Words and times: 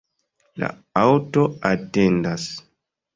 La 0.61 0.69
aŭto 1.01 1.43
atendas. 1.73 2.47